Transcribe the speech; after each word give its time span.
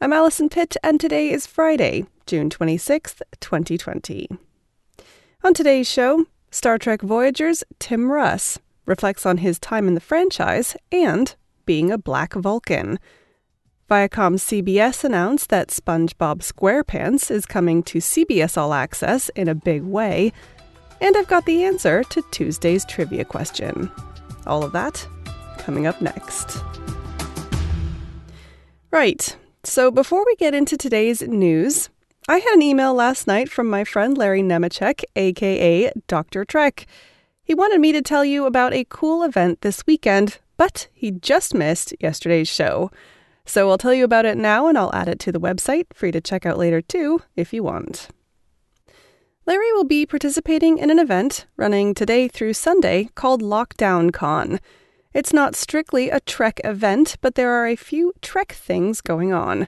I'm 0.00 0.12
Allison 0.12 0.48
Pitt, 0.48 0.76
and 0.84 1.00
today 1.00 1.28
is 1.28 1.44
Friday, 1.44 2.06
June 2.24 2.50
26th, 2.50 3.20
2020. 3.40 4.28
On 5.42 5.52
today's 5.52 5.90
show, 5.90 6.24
Star 6.52 6.78
Trek 6.78 7.02
Voyager's 7.02 7.64
Tim 7.80 8.12
Russ 8.12 8.60
reflects 8.86 9.26
on 9.26 9.38
his 9.38 9.58
time 9.58 9.88
in 9.88 9.94
the 9.94 10.00
franchise 10.00 10.76
and 10.92 11.34
being 11.66 11.90
a 11.90 11.98
black 11.98 12.34
Vulcan. 12.34 13.00
Viacom 13.90 14.36
CBS 14.36 15.02
announced 15.02 15.48
that 15.50 15.70
SpongeBob 15.70 16.42
SquarePants 16.42 17.28
is 17.28 17.44
coming 17.44 17.82
to 17.82 17.98
CBS 17.98 18.56
All 18.56 18.74
Access 18.74 19.30
in 19.30 19.48
a 19.48 19.54
big 19.56 19.82
way, 19.82 20.32
and 21.00 21.16
I've 21.16 21.26
got 21.26 21.44
the 21.44 21.64
answer 21.64 22.04
to 22.04 22.22
Tuesday's 22.30 22.84
trivia 22.84 23.24
question. 23.24 23.90
All 24.46 24.62
of 24.62 24.70
that 24.70 25.04
coming 25.58 25.88
up 25.88 26.00
next. 26.00 26.62
Right, 28.92 29.36
so 29.68 29.90
before 29.90 30.24
we 30.24 30.34
get 30.36 30.54
into 30.54 30.78
today's 30.78 31.20
news, 31.20 31.90
I 32.26 32.38
had 32.38 32.54
an 32.54 32.62
email 32.62 32.94
last 32.94 33.26
night 33.26 33.50
from 33.50 33.68
my 33.68 33.84
friend 33.84 34.16
Larry 34.16 34.42
Nemecek, 34.42 35.04
aka 35.14 35.92
Dr. 36.06 36.46
Trek. 36.46 36.86
He 37.44 37.54
wanted 37.54 37.78
me 37.78 37.92
to 37.92 38.00
tell 38.00 38.24
you 38.24 38.46
about 38.46 38.72
a 38.72 38.86
cool 38.88 39.22
event 39.22 39.60
this 39.60 39.86
weekend, 39.86 40.38
but 40.56 40.88
he 40.94 41.10
just 41.10 41.52
missed 41.52 41.94
yesterday's 42.00 42.48
show. 42.48 42.90
So 43.44 43.68
I'll 43.68 43.76
tell 43.76 43.92
you 43.92 44.04
about 44.04 44.24
it 44.24 44.38
now 44.38 44.68
and 44.68 44.78
I'll 44.78 44.94
add 44.94 45.08
it 45.08 45.18
to 45.20 45.32
the 45.32 45.40
website 45.40 45.86
you 46.00 46.12
to 46.12 46.20
check 46.20 46.46
out 46.46 46.58
later 46.58 46.80
too 46.80 47.22
if 47.36 47.52
you 47.52 47.62
want. 47.62 48.08
Larry 49.44 49.72
will 49.72 49.84
be 49.84 50.06
participating 50.06 50.78
in 50.78 50.88
an 50.88 50.98
event 50.98 51.46
running 51.58 51.92
today 51.92 52.26
through 52.26 52.54
Sunday 52.54 53.10
called 53.14 53.42
Lockdown 53.42 54.14
Con. 54.14 54.60
It's 55.18 55.32
not 55.32 55.56
strictly 55.56 56.10
a 56.10 56.20
Trek 56.20 56.60
event, 56.62 57.16
but 57.20 57.34
there 57.34 57.50
are 57.50 57.66
a 57.66 57.74
few 57.74 58.12
Trek 58.22 58.52
things 58.52 59.00
going 59.00 59.32
on. 59.32 59.66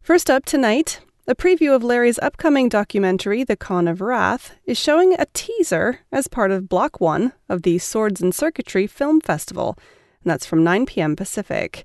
First 0.00 0.30
up 0.30 0.44
tonight, 0.44 1.00
a 1.26 1.34
preview 1.34 1.74
of 1.74 1.82
Larry's 1.82 2.20
upcoming 2.20 2.68
documentary, 2.68 3.42
The 3.42 3.56
Con 3.56 3.88
of 3.88 4.00
Wrath, 4.00 4.54
is 4.66 4.78
showing 4.78 5.14
a 5.14 5.26
teaser 5.34 5.98
as 6.12 6.28
part 6.28 6.52
of 6.52 6.68
Block 6.68 7.00
1 7.00 7.32
of 7.48 7.62
the 7.62 7.78
Swords 7.80 8.22
and 8.22 8.32
Circuitry 8.32 8.86
Film 8.86 9.20
Festival, 9.20 9.76
and 10.22 10.30
that's 10.30 10.46
from 10.46 10.62
9 10.62 10.86
p.m. 10.86 11.16
Pacific. 11.16 11.84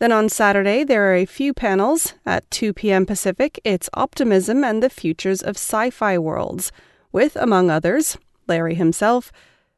Then 0.00 0.10
on 0.10 0.28
Saturday, 0.28 0.82
there 0.82 1.12
are 1.12 1.14
a 1.14 1.26
few 1.26 1.54
panels. 1.54 2.14
At 2.26 2.50
2 2.50 2.72
p.m. 2.72 3.06
Pacific, 3.06 3.60
it's 3.62 3.88
Optimism 3.94 4.64
and 4.64 4.82
the 4.82 4.90
Futures 4.90 5.42
of 5.42 5.56
Sci 5.56 5.90
Fi 5.90 6.18
Worlds, 6.18 6.72
with, 7.12 7.36
among 7.36 7.70
others, 7.70 8.18
Larry 8.48 8.74
himself, 8.74 9.30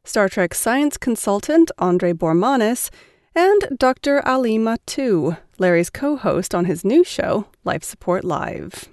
Star 0.05 0.29
Trek 0.29 0.55
science 0.55 0.97
consultant 0.97 1.71
Andre 1.79 2.13
Bormanis, 2.13 2.91
and 3.35 3.77
Dr. 3.79 4.25
Ali 4.27 4.59
Mattu, 4.59 5.37
Larry's 5.59 5.91
co 5.91 6.17
host 6.17 6.55
on 6.55 6.67
his 6.67 6.85
new 6.85 7.03
show, 7.03 7.47
Life 7.65 7.83
Support 7.83 8.25
Live. 8.25 8.89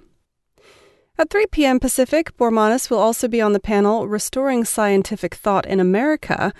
At 1.18 1.30
3 1.30 1.46
p.m. 1.52 1.78
Pacific, 1.78 2.36
Bormanis 2.36 2.90
will 2.90 2.98
also 2.98 3.28
be 3.28 3.40
on 3.40 3.52
the 3.52 3.60
panel 3.60 4.08
Restoring 4.08 4.64
Scientific 4.64 5.34
Thought 5.34 5.66
in 5.66 5.78
America 5.78 6.52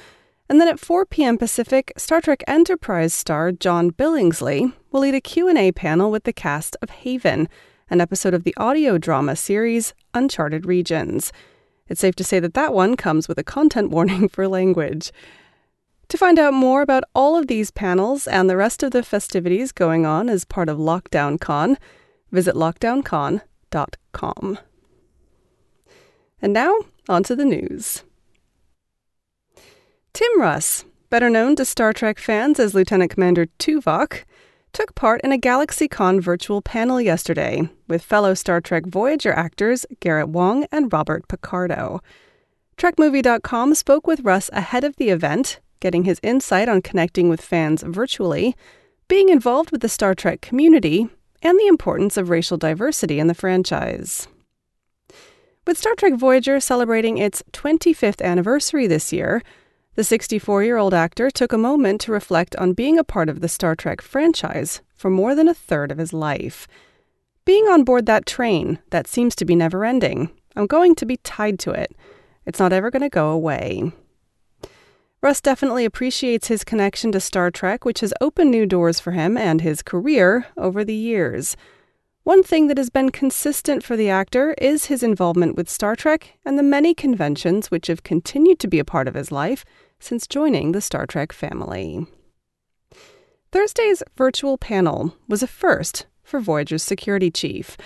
and 0.53 0.61
then 0.61 0.69
at 0.69 0.79
4 0.79 1.07
p.m. 1.07 1.39
Pacific, 1.39 1.95
Star 1.97 2.21
Trek 2.21 2.45
Enterprise 2.47 3.15
star 3.15 3.53
John 3.53 3.91
Billingsley 3.91 4.75
will 4.91 5.01
lead 5.01 5.15
a 5.15 5.21
Q&A 5.23 5.73
panel 5.73 6.11
with 6.11 6.25
the 6.25 6.33
cast 6.35 6.77
of 6.83 6.91
Haven, 6.91 7.49
an 7.89 8.03
episode 8.03 8.35
of 8.35 8.45
the 8.45 8.55
audio 8.59 8.99
drama 8.99 9.35
series 9.35 9.95
Uncharted 10.12 10.67
Regions. 10.67 11.33
It's 11.93 12.01
safe 12.01 12.17
to 12.17 12.25
say 12.25 12.41
that 12.41 12.55
that 12.55 12.73
one 12.73 12.97
comes 12.97 13.29
with 13.29 13.39
a 13.39 13.45
content 13.45 13.91
warning 13.91 14.27
for 14.31 14.49
language. 14.49 15.13
To 16.09 16.17
find 16.17 16.39
out 16.39 16.55
more 16.55 16.81
about 16.81 17.05
all 17.15 17.37
of 17.37 17.49
these 17.49 17.71
panels 17.71 18.27
and 18.27 18.49
the 18.49 18.57
rest 18.57 18.83
of 18.83 18.93
the 18.93 19.03
festivities 19.03 19.73
going 19.73 20.07
on 20.07 20.31
as 20.31 20.47
part 20.47 20.71
of 20.71 20.79
Lockdown 20.79 21.39
Con, 21.39 21.77
visit 22.31 22.55
lockdowncon.com. 22.55 24.59
And 26.41 26.53
now, 26.55 26.75
on 27.11 27.23
to 27.25 27.37
the 27.37 27.45
news. 27.45 28.05
Tim 30.15 30.41
Russ, 30.41 30.87
better 31.11 31.29
known 31.29 31.57
to 31.57 31.67
Star 31.67 31.93
Trek 31.93 32.19
fans 32.19 32.59
as 32.59 32.75
Lieutenant 32.75 33.11
Commander 33.11 33.49
Tuvok, 33.59 34.25
took 34.72 34.94
part 34.94 35.21
in 35.22 35.33
a 35.33 35.38
GalaxyCon 35.38 36.21
virtual 36.21 36.62
panel 36.62 37.00
yesterday 37.00 37.69
with 37.88 38.03
fellow 38.03 38.34
Star 38.34 38.60
Trek 38.60 38.87
Voyager 38.87 39.33
actors 39.33 39.84
Garrett 40.00 40.28
Wang 40.28 40.66
and 40.72 40.93
Robert 40.93 41.28
Picardo. 41.28 42.00
TrekMovie.com 42.78 43.75
spoke 43.75 44.06
with 44.06 44.21
Russ 44.21 44.49
ahead 44.53 44.84
of 44.84 44.97
the 44.97 45.11
event, 45.11 45.61
getting 45.81 46.05
his 46.05 46.21
insight 46.22 46.69
on 46.69 46.81
connecting 46.81 47.28
with 47.28 47.41
fans 47.41 47.82
virtually, 47.82 48.56
being 49.09 49.28
involved 49.28 49.71
with 49.71 49.82
the 49.82 49.88
Star 49.88 50.15
Trek 50.15 50.41
community, 50.41 51.09
and 51.43 51.59
the 51.59 51.66
importance 51.66 52.16
of 52.16 52.31
racial 52.31 52.56
diversity 52.56 53.19
in 53.19 53.27
the 53.27 53.34
franchise. 53.34 54.27
With 55.66 55.78
Star 55.78 55.94
Trek 55.94 56.15
Voyager 56.15 56.61
celebrating 56.61 57.19
its 57.19 57.43
25th 57.53 58.22
anniversary 58.22 58.87
this 58.87 59.12
year, 59.12 59.43
the 59.95 60.05
64 60.05 60.65
year 60.65 60.77
old 60.77 60.95
actor 60.95 61.31
took 61.31 61.53
a 61.53 61.59
moment 61.59 62.01
to 62.03 62.13
reflect 62.13 62.57
on 62.57 62.73
being 62.73 62.99
a 62.99 63.05
part 63.05 63.29
of 63.29 63.41
the 63.41 63.49
Star 63.49 63.75
Trek 63.75 64.01
franchise 64.01 64.81
for 64.95 65.11
more 65.11 65.35
than 65.35 65.49
a 65.49 65.55
third 65.55 65.93
of 65.93 65.99
his 65.99 66.13
life. 66.13 66.67
Being 67.45 67.65
on 67.65 67.85
board 67.85 68.07
that 68.07 68.25
train 68.25 68.79
that 68.91 69.07
seems 69.07 69.35
to 69.37 69.45
be 69.45 69.55
never 69.55 69.85
ending, 69.85 70.31
I'm 70.57 70.67
going 70.67 70.95
to 70.97 71.07
be 71.07 71.19
tied 71.19 71.59
to 71.61 71.73
it. 71.73 71.95
It's 72.47 72.59
not 72.59 72.73
ever 72.73 72.91
going 72.91 73.03
to 73.03 73.09
go 73.09 73.31
away. 73.31 73.93
Russ 75.21 75.41
definitely 75.41 75.85
appreciates 75.85 76.49
his 76.49 76.65
connection 76.65 77.13
to 77.13 77.21
Star 77.21 77.51
Trek, 77.51 77.85
which 77.85 78.01
has 78.01 78.13
opened 78.21 78.51
new 78.51 78.67
doors 78.67 78.99
for 78.99 79.13
him 79.13 79.37
and 79.37 79.61
his 79.61 79.83
career 79.83 80.47
over 80.57 80.85
the 80.85 80.95
years. 80.95 81.57
One 82.25 82.44
thing 82.44 82.69
that 82.69 82.78
has 82.78 82.88
been 82.88 83.10
consistent 83.10 83.83
for 83.83 83.97
the 83.97 84.09
actor 84.09 84.55
is 84.59 84.87
his 84.87 85.03
involvement 85.03 85.56
with 85.56 85.69
Star 85.69 85.97
Trek 85.97 86.38
and 86.44 86.56
the 86.56 86.62
many 86.62 86.94
conventions 86.94 87.69
which 87.69 87.88
have 87.88 88.05
continued 88.05 88.60
to 88.60 88.69
be 88.69 88.78
a 88.78 88.84
part 88.84 89.09
of 89.09 89.15
his 89.15 89.33
life 89.33 89.65
since 89.99 90.28
joining 90.28 90.71
the 90.71 90.81
Star 90.81 91.05
Trek 91.05 91.32
family. 91.32 92.06
Thursday's 93.50 94.05
virtual 94.16 94.56
panel 94.56 95.16
was 95.27 95.43
a 95.43 95.49
first 95.49 96.06
for 96.22 96.38
Voyager's 96.38 96.84
security 96.84 97.31
chief. 97.31 97.77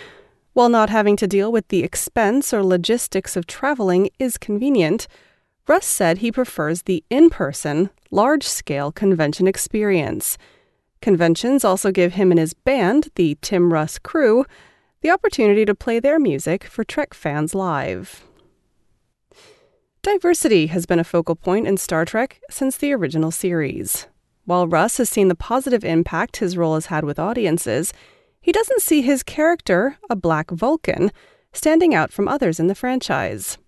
While 0.52 0.68
not 0.68 0.90
having 0.90 1.16
to 1.16 1.26
deal 1.26 1.50
with 1.50 1.68
the 1.68 1.82
expense 1.82 2.52
or 2.52 2.62
logistics 2.62 3.36
of 3.36 3.46
traveling 3.46 4.10
is 4.18 4.36
convenient, 4.36 5.08
Russ 5.66 5.86
said 5.86 6.18
he 6.18 6.30
prefers 6.30 6.82
the 6.82 7.02
in 7.08 7.30
person, 7.30 7.88
large 8.10 8.44
scale 8.44 8.92
convention 8.92 9.48
experience. 9.48 10.36
Conventions 11.06 11.64
also 11.64 11.92
give 11.92 12.14
him 12.14 12.32
and 12.32 12.40
his 12.40 12.52
band, 12.52 13.10
the 13.14 13.38
Tim 13.40 13.72
Russ 13.72 13.96
Crew, 13.96 14.44
the 15.02 15.10
opportunity 15.12 15.64
to 15.64 15.72
play 15.72 16.00
their 16.00 16.18
music 16.18 16.64
for 16.64 16.82
Trek 16.82 17.14
fans 17.14 17.54
live. 17.54 18.24
Diversity 20.02 20.66
has 20.66 20.84
been 20.84 20.98
a 20.98 21.04
focal 21.04 21.36
point 21.36 21.68
in 21.68 21.76
Star 21.76 22.04
Trek 22.04 22.40
since 22.50 22.76
the 22.76 22.92
original 22.92 23.30
series. 23.30 24.08
While 24.46 24.66
Russ 24.66 24.96
has 24.96 25.08
seen 25.08 25.28
the 25.28 25.36
positive 25.36 25.84
impact 25.84 26.38
his 26.38 26.56
role 26.56 26.74
has 26.74 26.86
had 26.86 27.04
with 27.04 27.20
audiences, 27.20 27.92
he 28.40 28.50
doesn't 28.50 28.82
see 28.82 29.00
his 29.00 29.22
character, 29.22 29.98
a 30.10 30.16
black 30.16 30.50
Vulcan, 30.50 31.12
standing 31.52 31.94
out 31.94 32.12
from 32.12 32.26
others 32.26 32.58
in 32.58 32.66
the 32.66 32.74
franchise. 32.74 33.58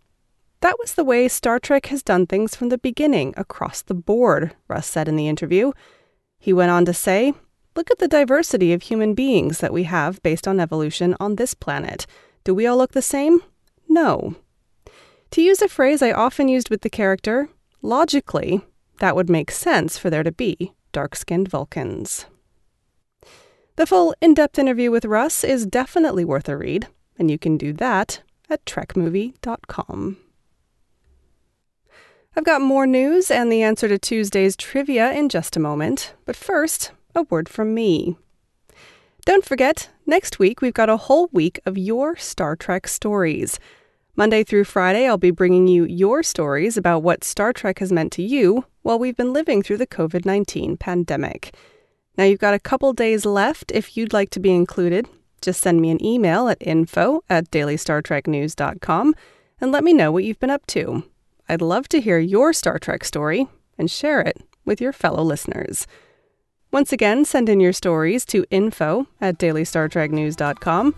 That 0.61 0.76
was 0.81 0.94
the 0.94 1.05
way 1.05 1.29
Star 1.29 1.61
Trek 1.61 1.87
has 1.87 2.02
done 2.02 2.26
things 2.26 2.56
from 2.56 2.70
the 2.70 2.79
beginning, 2.79 3.32
across 3.37 3.81
the 3.81 3.94
board, 3.94 4.56
Russ 4.67 4.88
said 4.88 5.06
in 5.06 5.14
the 5.14 5.29
interview. 5.29 5.70
He 6.38 6.52
went 6.52 6.70
on 6.70 6.85
to 6.85 6.93
say, 6.93 7.35
Look 7.76 7.90
at 7.90 7.99
the 7.99 8.08
diversity 8.08 8.73
of 8.73 8.82
human 8.82 9.14
beings 9.14 9.58
that 9.58 9.73
we 9.73 9.85
have 9.85 10.23
based 10.23 10.49
on 10.49 10.58
evolution 10.58 11.14
on 11.20 11.37
this 11.37 11.55
planet. 11.55 12.06
Do 12.43 12.55
we 12.55 12.67
all 12.67 12.76
look 12.76 12.93
the 12.93 13.02
same? 13.02 13.40
No. 13.88 14.35
To 15.31 15.43
use 15.43 15.62
a 15.62 15.69
phrase 15.69 16.02
I 16.02 16.11
often 16.11 16.49
used 16.49 16.70
with 16.70 16.81
the 16.81 16.90
character, 16.90 17.49
logically, 17.82 18.62
that 18.99 19.14
would 19.14 19.31
make 19.31 19.50
sense 19.50 19.96
for 19.96 20.11
there 20.11 20.23
to 20.23 20.32
be 20.32 20.73
dark 20.93 21.14
skinned 21.14 21.49
Vulcans. 21.49 22.26
The 23.76 23.87
full 23.87 24.14
in 24.20 24.34
depth 24.34 24.58
interview 24.58 24.91
with 24.91 25.05
Russ 25.05 25.44
is 25.44 25.67
definitely 25.67 26.25
worth 26.25 26.49
a 26.49 26.56
read, 26.56 26.88
and 27.17 27.31
you 27.31 27.38
can 27.38 27.56
do 27.56 27.73
that 27.75 28.23
at 28.50 28.64
trekmovie.com. 28.64 30.17
I've 32.38 32.44
got 32.44 32.62
more 32.62 32.87
news 32.87 33.32
and 33.32 33.50
the 33.50 33.64
answer 33.64 33.88
to 33.88 33.99
Tuesday's 33.99 34.55
trivia 34.55 35.11
in 35.11 35.29
just 35.29 35.56
a 35.56 35.61
moment, 35.61 36.14
but 36.25 36.37
first, 36.37 36.93
a 37.12 37.25
word 37.25 37.49
from 37.49 37.75
me. 37.75 38.17
Don't 39.25 39.44
forget, 39.44 39.90
next 40.06 40.38
week 40.38 40.62
we've 40.62 40.73
got 40.73 40.88
a 40.88 40.99
whole 40.99 41.29
week 41.32 41.58
of 41.67 41.76
your 41.76 42.14
Star 42.14 42.55
Trek 42.55 42.87
stories. 42.87 43.58
Monday 44.14 44.44
through 44.44 44.62
Friday, 44.62 45.08
I'll 45.08 45.19
be 45.19 45.32
bringing 45.32 45.67
you 45.67 45.85
your 45.85 46.23
stories 46.23 46.76
about 46.76 47.02
what 47.02 47.25
Star 47.25 47.52
Trek 47.52 47.81
has 47.81 47.90
meant 47.90 48.12
to 48.12 48.23
you 48.23 48.64
while 48.82 49.00
we've 49.00 49.17
been 49.17 49.32
living 49.32 49.61
through 49.61 49.79
the 49.79 49.87
COVID 49.88 50.25
19 50.25 50.76
pandemic. 50.76 51.56
Now, 52.17 52.23
you've 52.23 52.38
got 52.38 52.55
a 52.55 52.61
couple 52.61 52.93
days 52.93 53.26
left 53.26 53.73
if 53.73 53.96
you'd 53.96 54.12
like 54.12 54.31
to 54.31 54.38
be 54.38 54.52
included. 54.52 55.08
Just 55.43 55.61
send 55.61 55.81
me 55.81 55.91
an 55.91 56.05
email 56.05 56.49
at 56.49 56.58
info 56.61 57.25
at 57.29 57.50
dailystartreknews.com 57.50 59.17
and 59.61 59.73
let 59.73 59.82
me 59.82 59.93
know 59.93 60.12
what 60.12 60.23
you've 60.23 60.38
been 60.38 60.50
up 60.50 60.67
to. 60.67 61.02
I'd 61.48 61.62
love 61.62 61.88
to 61.88 62.00
hear 62.00 62.18
your 62.18 62.52
Star 62.52 62.78
Trek 62.78 63.04
story 63.04 63.48
and 63.78 63.90
share 63.90 64.20
it 64.20 64.36
with 64.66 64.80
your 64.80 64.92
fellow 64.92 65.22
listeners. 65.22 65.86
Once 66.70 66.92
again, 66.92 67.24
send 67.24 67.48
in 67.48 67.58
your 67.58 67.72
stories 67.72 68.26
to 68.26 68.44
info 68.50 69.06
at 69.20 69.38
dailystartreknews.com. 69.38 70.94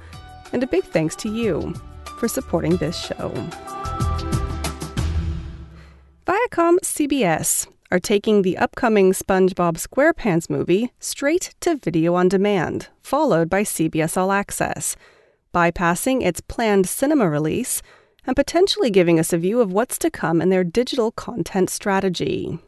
And 0.52 0.62
a 0.64 0.66
big 0.66 0.82
thanks 0.82 1.14
to 1.16 1.32
you 1.32 1.74
for 2.18 2.26
supporting 2.26 2.76
this 2.78 2.98
show. 2.98 3.32
Viacom 6.26 6.78
CBS 6.80 7.68
are 7.92 8.00
taking 8.00 8.42
the 8.42 8.58
upcoming 8.58 9.12
SpongeBob 9.12 9.74
SquarePants 9.76 10.50
movie 10.50 10.92
straight 10.98 11.54
to 11.60 11.76
video 11.76 12.14
on 12.14 12.28
demand, 12.28 12.88
followed 13.02 13.48
by 13.48 13.62
CBS 13.62 14.16
All 14.16 14.32
Access, 14.32 14.96
bypassing 15.54 16.22
its 16.24 16.40
planned 16.40 16.88
cinema 16.88 17.28
release 17.28 17.82
and 18.26 18.36
potentially 18.36 18.90
giving 18.90 19.18
us 19.18 19.32
a 19.32 19.38
view 19.38 19.60
of 19.60 19.72
what's 19.72 19.98
to 19.98 20.10
come 20.10 20.40
in 20.40 20.50
their 20.50 20.64
digital 20.64 21.12
content 21.12 21.70
strategy. 21.70 22.58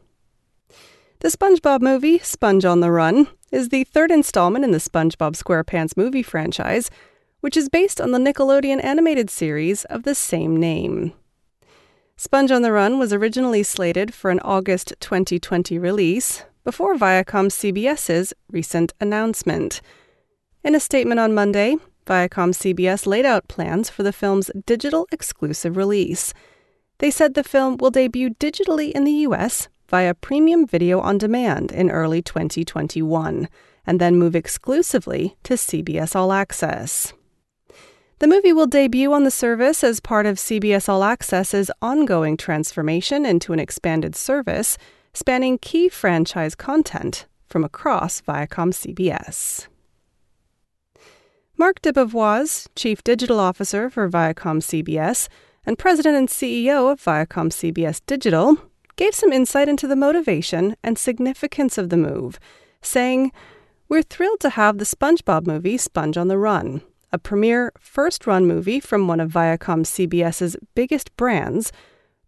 The 1.19 1.29
SpongeBob 1.29 1.81
movie, 1.81 2.19
Sponge 2.19 2.65
on 2.65 2.81
the 2.81 2.91
Run, 2.91 3.27
is 3.51 3.69
the 3.69 3.83
third 3.83 4.11
installment 4.11 4.65
in 4.65 4.71
the 4.71 4.77
SpongeBob 4.77 5.35
SquarePants 5.35 5.95
movie 5.95 6.23
franchise 6.23 6.89
which 7.43 7.57
is 7.57 7.67
based 7.67 7.99
on 7.99 8.11
the 8.11 8.17
Nickelodeon 8.17 8.81
animated 8.81 9.29
series 9.29 9.83
of 9.85 10.03
the 10.03 10.15
same 10.15 10.55
name. 10.55 11.11
Sponge 12.15 12.51
on 12.51 12.61
the 12.61 12.71
Run 12.71 12.97
was 12.97 13.11
originally 13.11 13.63
slated 13.63 14.13
for 14.13 14.31
an 14.31 14.39
August 14.45 14.93
2020 15.01 15.77
release 15.77 16.45
before 16.63 16.95
Viacom 16.95 17.51
CBS's 17.51 18.33
recent 18.49 18.93
announcement. 19.01 19.81
In 20.63 20.73
a 20.73 20.79
statement 20.79 21.19
on 21.19 21.35
Monday, 21.35 21.75
Viacom 22.05 22.53
CBS 22.53 23.05
laid 23.05 23.25
out 23.25 23.47
plans 23.47 23.89
for 23.89 24.03
the 24.03 24.13
film's 24.13 24.51
digital 24.65 25.07
exclusive 25.11 25.77
release. 25.77 26.33
They 26.99 27.11
said 27.11 27.33
the 27.33 27.43
film 27.43 27.77
will 27.77 27.91
debut 27.91 28.31
digitally 28.31 28.91
in 28.91 29.03
the 29.03 29.27
US 29.27 29.67
via 29.87 30.13
premium 30.13 30.65
video 30.65 30.99
on 30.99 31.17
demand 31.17 31.71
in 31.71 31.91
early 31.91 32.21
2021 32.21 33.47
and 33.85 33.99
then 33.99 34.15
move 34.17 34.35
exclusively 34.35 35.35
to 35.43 35.53
CBS 35.53 36.15
All 36.15 36.31
Access. 36.31 37.13
The 38.19 38.27
movie 38.27 38.53
will 38.53 38.67
debut 38.67 39.11
on 39.11 39.25
the 39.25 39.31
service 39.31 39.83
as 39.83 39.99
part 39.99 40.25
of 40.25 40.37
CBS 40.37 40.87
All 40.87 41.01
Access's 41.01 41.69
ongoing 41.81 42.37
transformation 42.37 43.25
into 43.25 43.51
an 43.51 43.59
expanded 43.59 44.15
service 44.15 44.77
spanning 45.13 45.57
key 45.57 45.89
franchise 45.89 46.55
content 46.55 47.27
from 47.47 47.63
across 47.63 48.21
Viacom 48.21 48.71
CBS. 48.73 49.67
Mark 51.57 51.81
DeBevoise, 51.81 52.67
Chief 52.75 53.03
Digital 53.03 53.39
Officer 53.39 53.89
for 53.89 54.09
Viacom 54.09 54.61
CBS 54.61 55.27
and 55.65 55.77
President 55.77 56.17
and 56.17 56.27
CEO 56.27 56.91
of 56.91 57.01
Viacom 57.01 57.49
CBS 57.49 58.01
Digital, 58.05 58.57
gave 58.95 59.15
some 59.15 59.31
insight 59.31 59.69
into 59.69 59.87
the 59.87 59.95
motivation 59.95 60.75
and 60.83 60.97
significance 60.97 61.77
of 61.77 61.89
the 61.89 61.97
move, 61.97 62.39
saying, 62.81 63.31
We're 63.87 64.03
thrilled 64.03 64.39
to 64.41 64.51
have 64.51 64.77
the 64.77 64.85
SpongeBob 64.85 65.47
movie 65.47 65.77
Sponge 65.77 66.17
on 66.17 66.27
the 66.27 66.37
Run 66.37 66.81
a 67.13 67.19
premiere 67.19 67.71
first 67.79 68.25
run 68.25 68.47
movie 68.47 68.79
from 68.79 69.07
one 69.07 69.19
of 69.19 69.31
Viacom 69.31 69.85
CBS's 69.85 70.57
biggest 70.73 71.15
brands, 71.15 71.71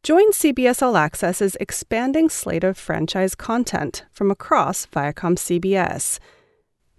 join 0.03 0.31
CBS 0.31 0.83
All 0.83 0.93
Access's 0.93 1.57
expanding 1.59 2.29
slate 2.29 2.63
of 2.63 2.77
franchise 2.77 3.33
content 3.33 4.05
from 4.11 4.29
across 4.29 4.85
Viacom 4.85 5.35
CBS. 5.35 6.19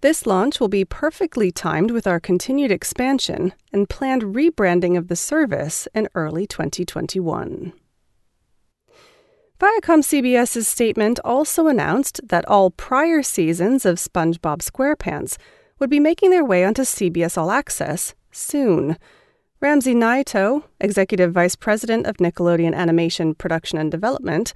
This 0.02 0.26
launch 0.26 0.60
will 0.60 0.68
be 0.68 0.84
perfectly 0.84 1.50
timed 1.50 1.90
with 1.90 2.06
our 2.06 2.20
continued 2.20 2.70
expansion 2.70 3.54
and 3.72 3.88
planned 3.88 4.22
rebranding 4.22 4.96
of 4.96 5.08
the 5.08 5.16
service 5.16 5.88
in 5.94 6.08
early 6.14 6.46
2021. 6.46 7.72
Viacom 9.58 10.02
CBS's 10.02 10.68
statement 10.68 11.18
also 11.24 11.66
announced 11.66 12.20
that 12.28 12.46
all 12.46 12.70
prior 12.70 13.22
seasons 13.22 13.86
of 13.86 13.96
SpongeBob 13.96 14.58
SquarePants 14.58 15.38
would 15.78 15.88
be 15.88 15.98
making 15.98 16.28
their 16.28 16.44
way 16.44 16.62
onto 16.62 16.82
CBS 16.82 17.38
All 17.38 17.50
Access 17.50 18.14
soon. 18.30 18.98
Ramsey 19.60 19.94
Naito, 19.94 20.64
Executive 20.78 21.32
Vice 21.32 21.56
President 21.56 22.06
of 22.06 22.18
Nickelodeon 22.18 22.74
Animation 22.74 23.34
Production 23.34 23.78
and 23.78 23.90
Development, 23.90 24.52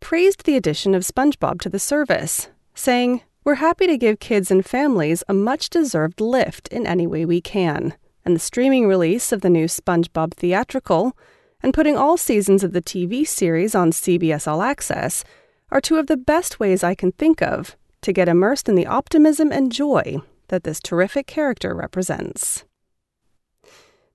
praised 0.00 0.44
the 0.44 0.56
addition 0.56 0.96
of 0.96 1.04
SpongeBob 1.04 1.60
to 1.60 1.68
the 1.68 1.78
service, 1.78 2.48
saying, 2.74 3.22
We're 3.50 3.56
happy 3.56 3.88
to 3.88 3.98
give 3.98 4.20
kids 4.20 4.52
and 4.52 4.64
families 4.64 5.24
a 5.28 5.34
much 5.34 5.70
deserved 5.70 6.20
lift 6.20 6.68
in 6.68 6.86
any 6.86 7.04
way 7.04 7.24
we 7.24 7.40
can, 7.40 7.94
and 8.24 8.36
the 8.36 8.38
streaming 8.38 8.86
release 8.86 9.32
of 9.32 9.40
the 9.40 9.50
new 9.50 9.64
SpongeBob 9.64 10.34
theatrical 10.34 11.16
and 11.60 11.74
putting 11.74 11.96
all 11.96 12.16
seasons 12.16 12.62
of 12.62 12.74
the 12.74 12.80
TV 12.80 13.26
series 13.26 13.74
on 13.74 13.90
CBS 13.90 14.46
All 14.46 14.62
Access 14.62 15.24
are 15.72 15.80
two 15.80 15.96
of 15.96 16.06
the 16.06 16.16
best 16.16 16.60
ways 16.60 16.84
I 16.84 16.94
can 16.94 17.10
think 17.10 17.42
of 17.42 17.76
to 18.02 18.12
get 18.12 18.28
immersed 18.28 18.68
in 18.68 18.76
the 18.76 18.86
optimism 18.86 19.50
and 19.50 19.72
joy 19.72 20.18
that 20.46 20.62
this 20.62 20.78
terrific 20.78 21.26
character 21.26 21.74
represents. 21.74 22.64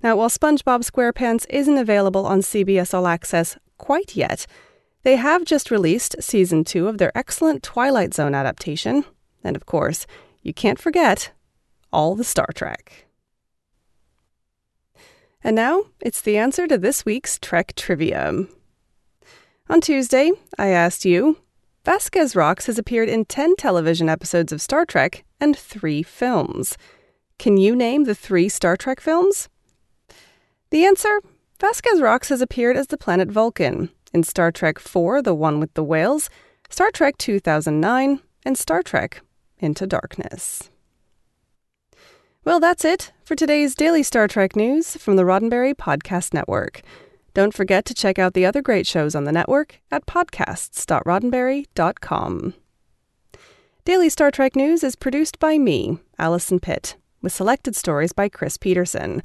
Now, 0.02 0.16
while 0.16 0.30
SpongeBob 0.30 0.90
SquarePants 0.90 1.46
isn't 1.50 1.78
available 1.78 2.26
on 2.26 2.40
CBS 2.40 2.94
All 2.94 3.06
Access 3.06 3.58
quite 3.78 4.16
yet, 4.16 4.48
they 5.04 5.18
have 5.18 5.44
just 5.44 5.72
released 5.72 6.16
season 6.22 6.64
two 6.64 6.88
of 6.88 7.00
their 7.00 7.12
excellent 7.18 7.64
Twilight 7.64 8.14
Zone 8.14 8.34
adaptation. 8.34 9.04
And 9.46 9.56
of 9.56 9.68
course, 9.68 10.08
you 10.42 10.54
can't 10.54 10.80
forget 10.80 11.32
all 11.94 12.16
the 12.16 12.24
Star 12.24 12.50
Trek. 12.54 13.06
And 15.44 15.56
now 15.56 15.84
it's 16.02 16.22
the 16.22 16.38
answer 16.38 16.66
to 16.66 16.78
this 16.78 17.06
week's 17.06 17.38
Trek 17.38 17.74
trivia. 17.76 18.48
On 19.70 19.80
Tuesday, 19.80 20.32
I 20.58 20.70
asked 20.70 21.06
you 21.06 21.38
Vasquez 21.86 22.36
Rocks 22.36 22.66
has 22.66 22.80
appeared 22.80 23.08
in 23.08 23.26
10 23.26 23.56
television 23.56 24.10
episodes 24.10 24.52
of 24.52 24.60
Star 24.60 24.86
Trek 24.86 25.24
and 25.40 25.56
three 25.56 26.02
films. 26.02 26.76
Can 27.38 27.58
you 27.58 27.76
name 27.76 28.06
the 28.06 28.16
three 28.16 28.50
Star 28.50 28.76
Trek 28.76 29.00
films? 29.00 29.48
The 30.72 30.84
answer 30.84 31.22
Vasquez 31.60 32.02
Rocks 32.02 32.30
has 32.30 32.42
appeared 32.42 32.76
as 32.76 32.88
the 32.88 32.98
planet 32.98 33.30
Vulcan 33.30 33.90
in 34.12 34.24
Star 34.24 34.52
Trek 34.52 34.78
IV, 34.78 35.24
The 35.24 35.36
One 35.36 35.60
with 35.60 35.76
the 35.76 35.84
Whales, 35.84 36.30
Star 36.70 36.90
Trek 36.90 37.20
2009, 37.20 38.20
and 38.44 38.58
Star 38.58 38.82
Trek 38.82 39.22
Into 39.60 39.88
Darkness. 39.88 40.70
Well, 42.44 42.60
that's 42.60 42.86
it 42.86 43.12
for 43.24 43.36
today's 43.36 43.74
daily 43.74 44.04
Star 44.04 44.28
Trek 44.28 44.56
news 44.56 44.98
from 44.98 45.16
the 45.16 45.24
Roddenberry 45.24 45.74
Podcast 45.74 46.34
Network. 46.34 46.82
Don't 47.34 47.54
forget 47.54 47.86
to 47.86 47.94
check 47.94 48.20
out 48.20 48.34
the 48.34 48.46
other 48.46 48.62
great 48.62 48.88
shows 48.88 49.16
on 49.16 49.24
the 49.24 49.32
network 49.32 49.82
at 49.92 50.06
podcasts.roddenberry.com. 50.06 52.54
Daily 53.84 54.10
Star 54.10 54.32
Trek 54.32 54.56
News 54.56 54.84
is 54.84 54.96
produced 54.96 55.38
by 55.38 55.58
me, 55.58 56.00
Allison 56.18 56.60
Pitt, 56.60 56.96
with 57.22 57.34
selected 57.34 57.76
stories 57.76 58.14
by 58.14 58.30
Chris 58.30 58.58
Peterson. 58.58 59.22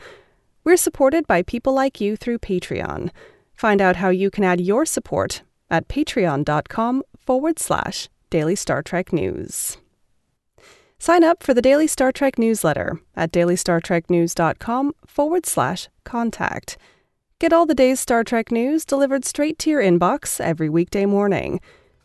We're 0.64 0.76
supported 0.76 1.26
by 1.26 1.42
people 1.42 1.72
like 1.72 2.00
you 2.00 2.16
through 2.16 2.40
Patreon. 2.40 3.10
Find 3.54 3.80
out 3.80 3.96
how 3.96 4.10
you 4.10 4.30
can 4.30 4.44
add 4.44 4.60
your 4.60 4.84
support 4.84 5.42
at 5.70 5.88
patreon.com 5.88 7.02
forward 7.18 7.58
slash 7.58 8.08
Daily 8.28 8.56
Star 8.56 8.82
Trek 8.82 9.12
News. 9.12 9.78
Sign 11.02 11.24
up 11.24 11.42
for 11.42 11.54
the 11.54 11.62
Daily 11.62 11.86
Star 11.86 12.12
Trek 12.12 12.38
newsletter 12.38 13.00
at 13.16 13.32
dailystartreknews.com 13.32 14.92
forward 15.06 15.46
slash 15.46 15.88
contact. 16.04 16.76
Get 17.38 17.54
all 17.54 17.64
the 17.64 17.74
day's 17.74 17.98
Star 17.98 18.22
Trek 18.22 18.52
news 18.52 18.84
delivered 18.84 19.24
straight 19.24 19.58
to 19.60 19.70
your 19.70 19.80
inbox 19.80 20.42
every 20.42 20.68
weekday 20.68 21.06
morning. 21.06 21.58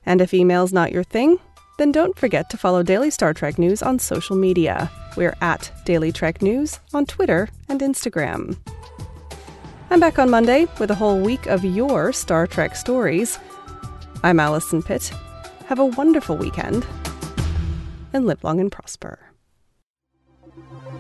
And 0.05 0.21
if 0.21 0.33
email's 0.33 0.71
not 0.71 0.93
your 0.93 1.03
thing, 1.03 1.39
then 1.77 1.91
don't 1.91 2.17
forget 2.17 2.49
to 2.51 2.57
follow 2.57 2.83
Daily 2.83 3.09
Star 3.09 3.33
Trek 3.33 3.59
News 3.59 3.83
on 3.83 3.99
social 3.99 4.37
media. 4.37 4.89
We're 5.17 5.35
at 5.41 5.73
Daily 5.83 6.13
Trek 6.13 6.41
News 6.41 6.79
on 6.93 7.05
Twitter 7.05 7.49
and 7.67 7.81
Instagram. 7.81 8.57
I'm 9.89 9.99
back 9.99 10.19
on 10.19 10.29
Monday 10.29 10.67
with 10.79 10.89
a 10.89 10.95
whole 10.95 11.19
week 11.19 11.47
of 11.47 11.65
your 11.65 12.13
Star 12.13 12.47
Trek 12.47 12.77
stories. 12.77 13.39
I'm 14.23 14.39
Allison 14.39 14.81
Pitt. 14.81 15.11
Have 15.65 15.79
a 15.79 15.85
wonderful 15.85 16.37
weekend 16.37 16.87
and 18.15 18.25
live 18.25 18.43
long 18.43 18.59
and 18.59 18.71
prosper. 18.71 19.19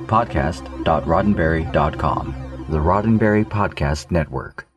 Podcast.roddenberry.com 0.05 2.45
the 2.67 2.79
Roddenberry 2.79 3.45
Podcast 3.45 4.09
Network. 4.09 4.67